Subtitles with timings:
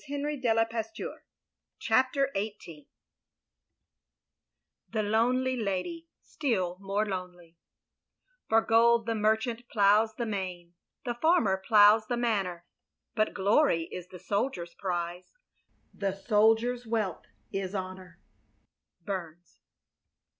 [0.03, 1.17] "He was nothing to you,"
[1.77, 2.87] CHAPTER XVIII
[4.89, 7.59] THE LONELY LADY STILL MORE LONELY"
[8.49, 10.73] For gold the merchant ploughs the main,
[11.05, 12.65] The farmer ploughs the manor.
[13.13, 15.33] But glory is the soldier's prize,
[15.93, 18.17] The soldier's wealth is honour/i
[19.05, 19.59] Burns.